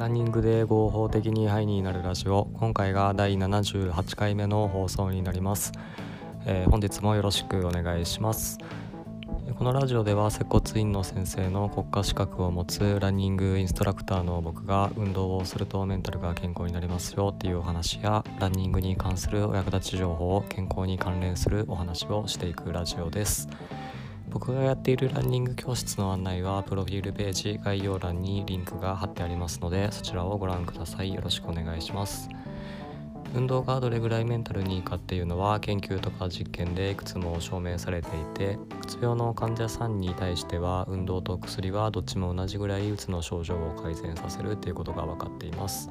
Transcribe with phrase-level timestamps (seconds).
[0.00, 2.48] ランニングで合法的にハイになるラジオ。
[2.54, 5.72] 今回が第78回目の放送になります、
[6.46, 8.56] えー、本日もよろしくお願いします。
[9.58, 23.50] このラジオでは接骨院の先生の国家資格を持つランニングインストラクターの僕が運動をするとメンタルが健康になりますよっていうお話やランニングに関するお役立ち情報健康に関連するお話をしていくラジオです。
[24.30, 31.12] 僕がやっているランニング教室の案内はプロフィールページ概要欄にリンクが貼ってありますのでそちらをご覧ください。
[31.12, 32.28] よろしくお願いします。
[33.34, 45.88] 運動がどれぐらいメンタルにいいかっていうのは研究とか実験でいくつも証明されていてうつ病の患者さんに対しては運動と薬はどっちも同じぐらいうつの症状を改善させるっていうことが分かっています。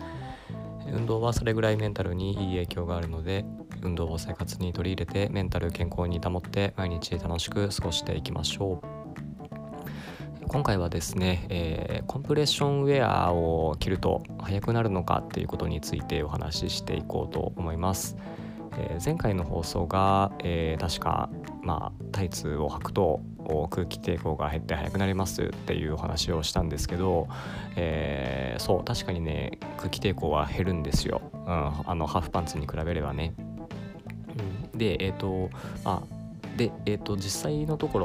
[0.91, 3.45] 運動はそれぐらいメンタルにいい影響があるので
[3.81, 8.99] 運動を生活に取り入れてメンタル健康に保って毎日楽しく過ごしていきましょう。
[10.49, 18.17] 今回はですね、えー、コンプレッションウェアを着ると速くなるのかっていうことについてお話ししていこうと思います、
[18.80, 21.30] えー、前回の放送が、えー、確か
[21.61, 23.21] まあタイツを履くと
[23.69, 27.27] 空気抵抗が減って速くなりますっていうお話をしたんですけど、
[27.75, 31.41] えー、そう確かにね空気抵抗は減るんですよ、うん、
[31.88, 33.36] あのハーフパンツに比べればね。
[34.80, 35.52] でえっ、ー、と
[35.85, 36.02] あ
[36.58, 37.99] でえっ、ー、と実際のとこ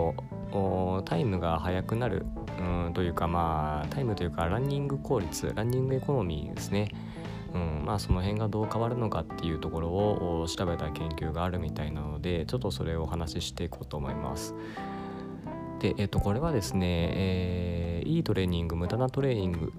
[0.53, 2.27] ろタイムが速くなる
[2.59, 6.91] うんというかまあタイムというかランニング効率ランニングエコノミーですね
[7.55, 14.57] うんまあ、その辺がどう変わるのかっていうところを調べた研究があるみたいなのでちょっとそれをお話ししていこうと思います。
[15.79, 19.73] で、えっと、これはですね、えー、いいトレーニング無駄なトレーニング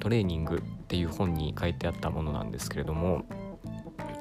[0.00, 3.24] トレーニングっていう本に書いてあったものなんですけれども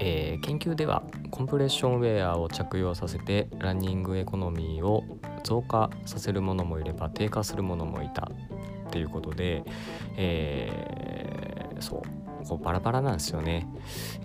[0.03, 5.03] えー、研究ではコンプレッションウェアを着用させてランニングエコノミーを
[5.43, 8.31] 増加させるものもいれば低下するものもいた
[8.87, 9.63] っていうことで、
[10.17, 13.67] えー、そうこうバラバラなんですよね、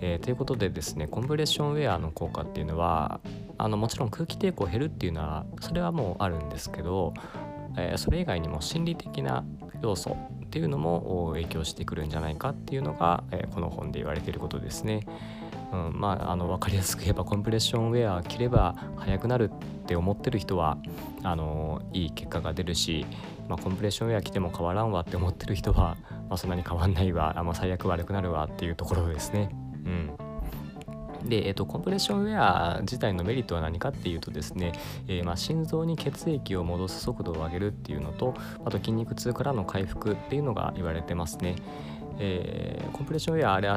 [0.01, 3.21] えー、ということでですねコンプレッションウェアの効果っていうのは
[3.59, 7.13] あのもちろん空気抵抗減るっていうのはそれはもうあるんですけど、
[7.77, 9.45] え、それ以外にも心理的な
[9.81, 15.01] 要素っていうのも影響してくるんじゃないかっていうのが、え、この本で言われていることですね。
[15.71, 20.77] うん、まああの分かりやすく言えばコンプレッションウェア着れば速くなるって思ってる人は
[21.23, 23.05] あのいい結果が出るし、
[23.47, 25.97] まあ、コンプレッションウェア着ても変わらんわって思ってる人は、
[26.29, 29.49] まあ、そんなに変わんないわあ、まあ、最悪悪くなるわっていうところですね。
[29.85, 30.11] うん
[31.23, 34.73] で、えーと、コンプレッションウェア自体のメリットは何かっていうとですね、
[35.07, 41.55] えー、まあ、心臓に血液を戻す速度を上げるっていうのとあと筋肉痛からの回復っていうのが言われてますね。
[42.19, 43.69] えー、コンプレッションウェアあれ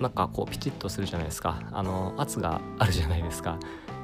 [0.00, 3.58] なんかこうピチッとするじゃないですかあの圧があるじゃないですか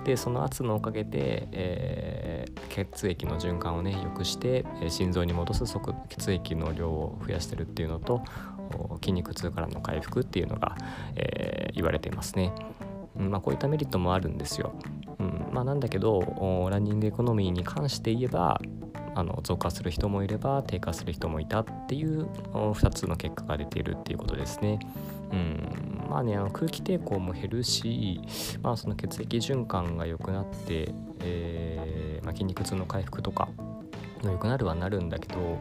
[0.05, 8.23] でその圧のおかげで、えー、血液の循環をね良くして心臓に戻す速血液の量を増やしてるっていうのと
[9.01, 10.77] 筋肉痛からの回復っていうのが、
[11.17, 12.53] えー、言われていますね。
[13.19, 14.75] うんまあ、こういったメリットもあるんですよ。
[15.19, 18.61] うんまあ、なんだけどランニングエコノミーに関して言えば
[19.15, 24.79] あの増加する人もいれば低下する人もいたっていう2つの結果が出ているっていうことですね。
[25.33, 25.66] うん
[26.09, 28.21] まあねあの空気抵抗も減るし、
[28.63, 33.49] まあ、その血液循環が良くなって、えーまあ、筋肉痛の回復とか
[34.23, 35.59] の良くなるはなるんだけど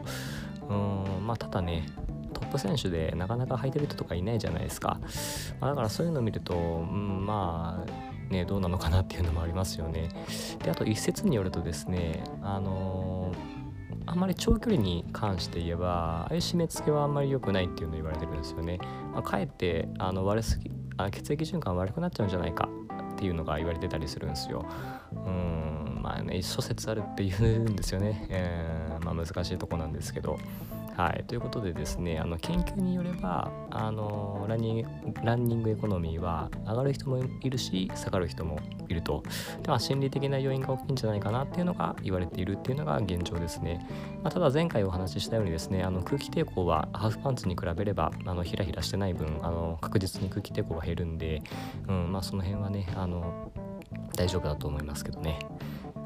[0.68, 1.86] うんまあただね
[2.32, 5.00] トップ選手でなかなか履いてる人とかいないじゃないですか、
[5.60, 10.08] まあ、だからそういうのを見ると、うん、まあねどうなのかなっていうのもありますよね。
[10.62, 13.15] であと一説によるとですねあのー
[14.18, 18.78] まり長距離に関して言えばああいう締め付けはあんまり良くないっていうのを言われてるんですよね。
[19.12, 22.68] まあ、かえってあの悪すぎあ血液循環悪くなっちゃうんじゃないか
[23.14, 24.66] っていうのが言われてたりするんですよ。
[25.12, 28.26] うんまあね諸説あるって言うんですよね。
[28.30, 30.38] えー、まあ難しいとこなんですけど。
[30.96, 34.88] はい、ということでですねあの研究によればあのランニング
[35.22, 38.58] ランニングエコノミーは上がる人もいるし下がる人も
[38.88, 39.22] いると
[39.62, 43.86] で、まあ、心理的な要因が大きいんじゃないかなっていうのが言われているっていうのが現状ですね、
[44.22, 51.42] まあ、ただ前回お話ししたようにですねあの空気抵抗はハーフパンツに比べればあのヒラヒラしてない分あの確実に空気抵抗が減るんで、
[51.88, 53.52] うんまあ、その辺はねあの
[54.16, 55.38] 大丈夫だと思いますけどね。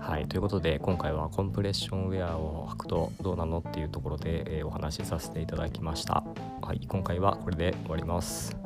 [0.00, 6.24] はい、ということで今回はコンプレッションウェアを履くとどうなのっていうところで、えー、お話しさせていただきました。
[6.62, 8.56] はい、今回はこれで終わります。